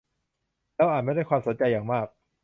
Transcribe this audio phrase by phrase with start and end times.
[0.75, 2.07] เราอ่านมันด้วยความสนใจอย่างมาก